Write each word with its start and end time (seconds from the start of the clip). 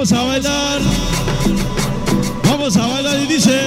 Vamos 0.00 0.12
a 0.14 0.22
bailar. 0.24 0.80
Vamos 2.44 2.74
a 2.74 2.86
bailar 2.86 3.20
y 3.20 3.26
dice. 3.26 3.60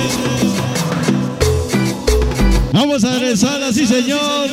Vamos 2.71 3.03
a 3.03 3.19
regresar 3.19 3.61
así, 3.61 3.85
señor. 3.85 4.49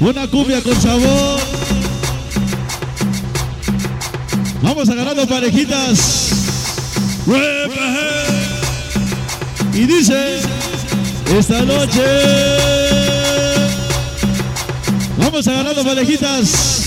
Una 0.00 0.26
cumbia 0.26 0.62
con 0.62 0.74
sabor. 0.80 1.38
Vamos 4.62 4.88
agarrando 4.88 5.26
parejitas. 5.26 6.30
Y 9.74 9.84
dice, 9.84 10.40
esta 11.36 11.60
noche 11.60 12.04
vamos 15.18 15.46
agarrando 15.46 15.84
parejitas. 15.84 16.84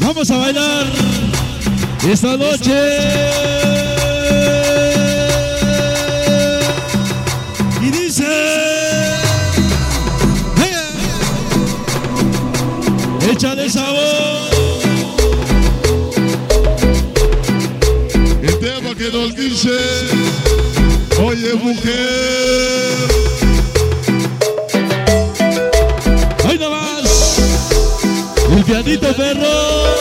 Vamos 0.00 0.30
a 0.30 0.36
bailar 0.38 0.86
esta 2.06 2.36
noche. 2.36 2.72
Y 7.80 7.90
dice, 7.90 8.24
venga, 10.56 10.82
échale 13.32 13.68
sabor. 13.68 14.48
El 18.42 18.58
tema 18.58 18.94
que 18.94 19.10
nos 19.12 19.34
dice, 19.34 19.78
oye 21.22 21.54
mujer, 21.54 23.08
Hoy 26.48 26.58
no 26.58 26.70
más. 26.70 27.38
El 28.56 28.64
pianito 28.64 29.12
perro. 29.14 29.97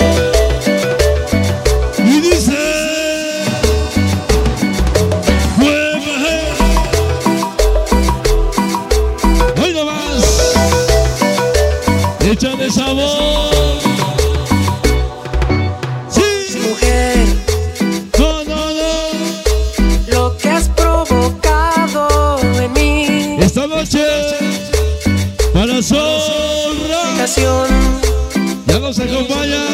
Ya 28.68 28.80
nos 28.80 28.98
acompaña. 29.00 29.66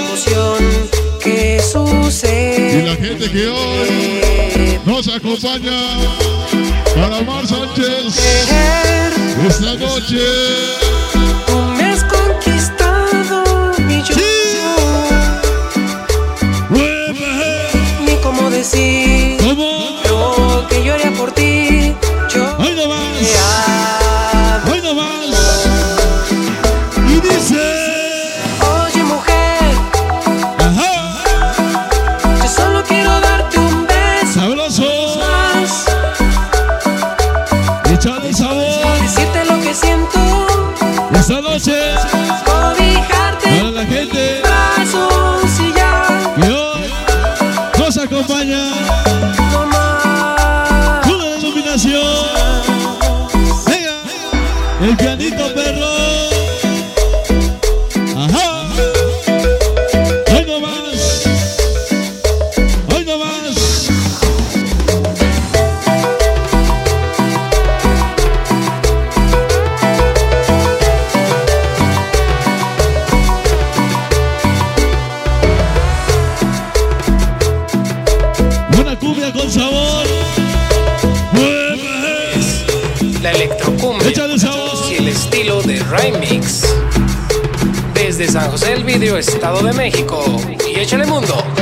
que 1.21 1.57
y 1.57 1.61
sucede. 1.61 2.83
la 2.83 2.95
gente 2.95 3.29
que 3.29 3.47
hoy 3.47 4.79
nos 4.85 5.07
acompaña, 5.07 5.99
para 6.95 7.21
Mar 7.21 7.45
Sánchez, 7.45 8.17
esta 9.47 9.75
noche, 9.75 10.17
Esta 41.23 41.39
noche. 41.39 42.52
Cumbia 79.03 79.33
con 79.33 79.51
sabor. 79.51 80.05
La 83.21 83.31
electrocumbia 83.31 84.09
Échale 84.09 84.39
sabor. 84.39 84.91
y 84.91 84.95
el 84.95 85.07
estilo 85.09 85.61
de 85.61 85.79
remix. 85.83 86.63
Desde 87.93 88.29
San 88.29 88.49
José 88.49 88.71
del 88.71 88.83
Vidrio, 88.83 89.17
Estado 89.17 89.61
de 89.61 89.73
México. 89.73 90.23
Y 90.67 90.79
échale 90.79 91.05
mundo. 91.05 91.52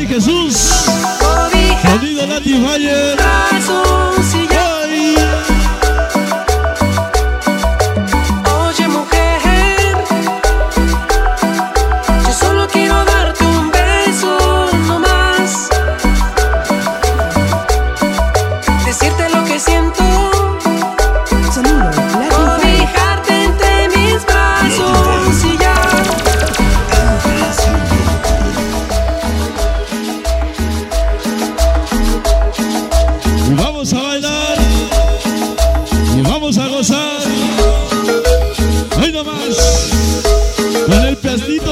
Y 0.00 0.06
Jesús. 0.06 0.54
Sonido. 1.18 1.78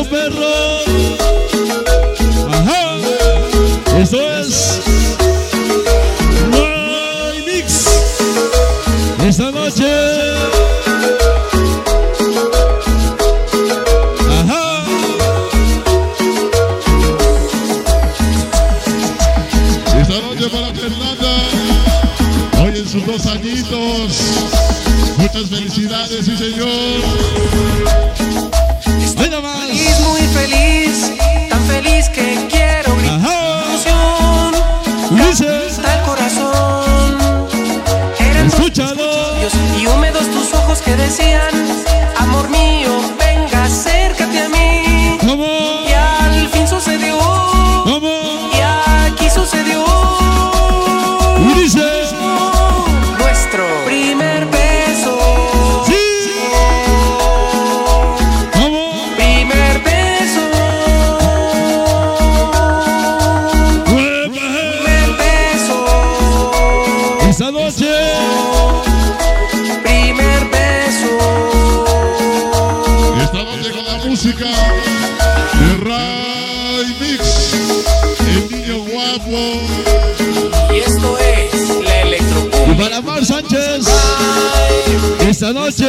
Piastito 0.07 0.11
perro. 0.11 0.81
Ajá. 2.53 2.97
Eso 3.99 4.17
es. 4.39 4.81
Roy 6.53 7.43
Mix. 7.47 7.87
Esta 9.27 9.51
noche. 9.51 9.85
Ajá. 14.31 14.85
esta 20.01 20.21
noche 20.21 20.49
para 20.51 20.75
Fernanda, 20.75 21.33
hoy 22.63 22.79
en 22.79 22.89
sus 22.89 23.07
dos 23.07 23.27
añitos, 23.27 24.21
Muchas 25.19 25.49
felicidades, 25.49 26.27
sí 26.27 26.37
señor. 26.37 28.26
Nomás. 29.31 29.67
Feliz, 29.67 30.01
muy 30.01 30.21
feliz, 30.29 31.13
tan 31.51 31.61
feliz 31.67 32.09
que 32.11 32.47
quiero 32.49 32.95
gritar 32.97 33.65
emoción. 33.65 34.55
El 35.11 36.01
corazón. 36.07 37.19
Eran 38.21 38.47
Escúchalo. 38.47 39.11
y 39.79 39.87
húmedos 39.87 40.31
tus 40.31 40.55
ojos 40.55 40.81
que 40.81 40.95
decían, 40.97 41.51
amor 42.19 42.49
mío, 42.51 42.86
esta 85.37 85.53
noche, 85.53 85.85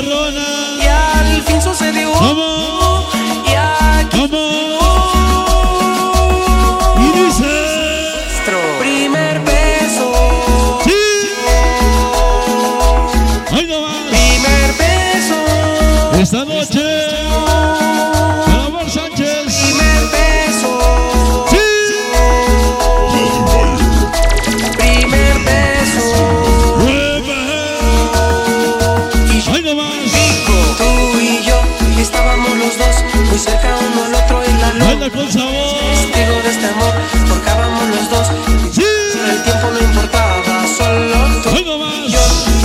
perrona. 0.00 0.78
Y 0.82 0.86
al 0.86 1.42
fin 1.42 1.62
sucedió. 1.62 2.10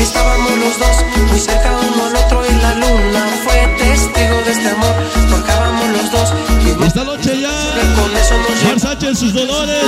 Estábamos 0.06 0.52
los 0.58 0.78
dos 0.80 0.98
muy 1.30 1.40
cerca 1.40 1.72
uno 1.72 2.06
al 2.06 2.16
otro 2.16 2.46
y 2.46 2.54
la 2.62 2.76
luna 2.76 3.28
fue 3.44 3.56
testigo 3.78 4.38
de 4.46 4.52
este 4.52 4.70
amor. 4.70 4.94
Forjábamos 5.30 5.90
los 5.90 6.12
dos. 6.12 6.34
mismo 6.64 6.86
Esta 6.86 7.04
noche 7.04 7.42
ya, 7.42 7.50
con 7.96 8.16
eso 8.16 8.36
nos 8.38 8.82
Sánchez 8.82 9.18
sus 9.18 9.34
dolores. 9.34 9.84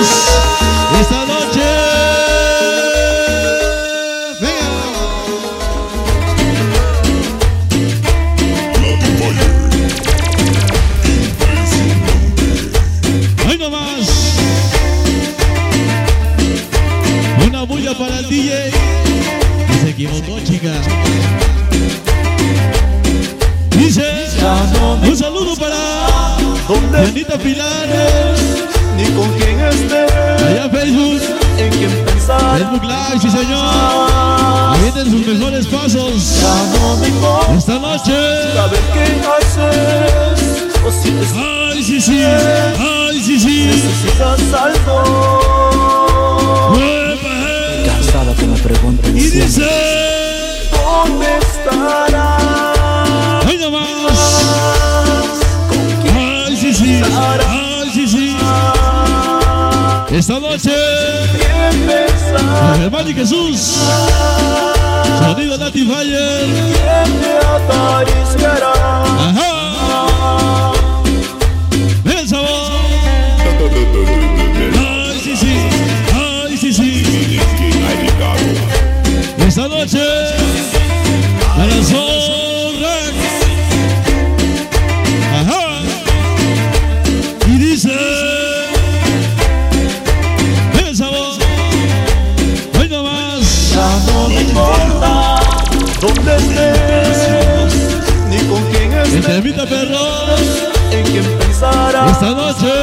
Esta 0.99 1.25
noche. 1.25 1.65
Venga. 4.41 4.81
Ahí 13.47 13.57
nomás. 13.57 14.07
Una 17.45 17.63
bulla 17.63 17.93
para 17.97 18.19
el 18.19 18.29
DJ. 18.29 18.86
Janita 27.17 27.37
Pilares. 27.39 28.39
ni 28.95 29.05
con 29.15 29.27
quién 29.39 29.59
esté, 29.59 30.05
Allá 30.45 30.69
Facebook. 30.69 31.19
en 31.57 31.69
quién 31.71 32.05
pensar. 32.05 32.59
Facebook 32.59 32.83
Live, 32.83 33.19
sí 33.21 33.29
señor. 33.31 34.77
Vienen 34.81 35.11
sus 35.11 35.25
mejores 35.25 35.65
pasos. 35.65 36.39
Ya 36.39 36.79
no 36.79 36.97
me 36.97 37.07
importa 37.07 37.53
Esta 37.57 37.79
noche. 37.79 38.13
saber 38.53 38.79
qué 38.93 39.05
haces 39.33 40.77
o 40.85 40.91
si 40.91 41.09
Ay, 41.73 41.83
sí, 41.83 41.99
sí. 42.01 42.21
Ay, 42.23 43.19
sí, 43.25 43.39
sí. 43.39 43.65
necesitas 43.65 44.53
algo. 44.53 44.95
Huepa. 46.71 47.33
Cansado 47.87 48.35
que 48.35 48.45
me 48.45 48.57
pregunten 48.59 49.17
Y 49.17 49.21
dice. 49.21 49.67
dónde 50.71 51.25
estarás. 51.39 52.56
Esta 60.17 60.39
noche. 60.39 60.71
Hermano 62.81 63.07
y 63.07 63.13
Jesús. 63.13 63.75
Sonido 65.19 65.59
Nati 65.59 65.85
Fire. 65.85 66.47
Ajá. 69.19 70.71
Ven 72.03 72.17
el 72.17 72.27
sabor. 72.27 72.49
Ay, 74.79 75.19
sí, 75.23 75.37
sí. 75.37 75.55
Ay, 76.15 76.57
sí, 76.57 76.73
sí. 76.73 77.39
Esta 79.37 79.67
noche. 79.67 80.16
Quién 99.21 99.23
estés, 99.23 99.35
Entrevista 99.35 99.65
perros. 99.65 100.39
en 100.91 101.05
quién 101.05 101.37
pensarás. 101.39 102.11
Esta 102.11 102.29
noche. 102.31 102.73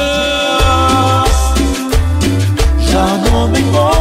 Ya 2.91 3.17
no 3.29 3.47
me 3.47 3.59
importa 3.59 3.94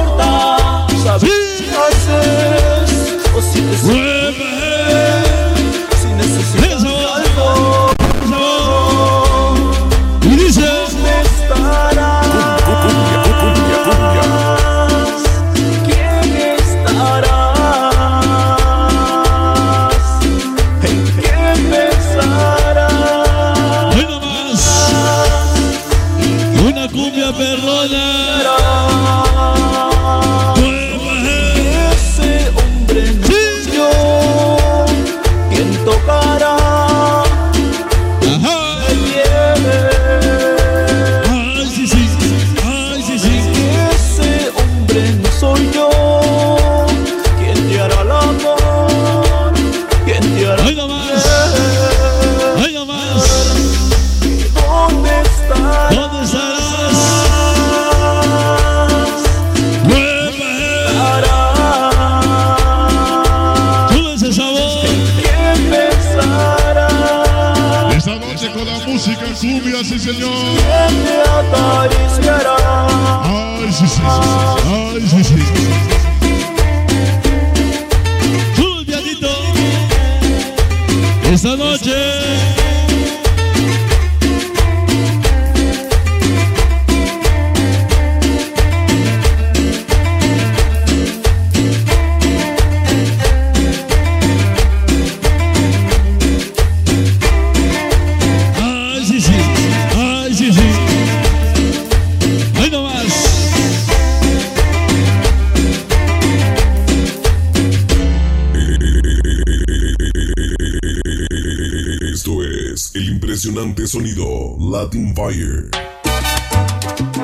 sonido 113.87 114.56
Latin 114.58 115.14
Fire. 115.14 115.93